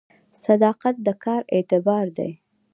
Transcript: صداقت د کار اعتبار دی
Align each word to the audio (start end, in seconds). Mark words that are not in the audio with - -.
صداقت 0.45 0.95
د 1.05 1.07
کار 1.23 1.41
اعتبار 1.55 2.05
دی 2.17 2.31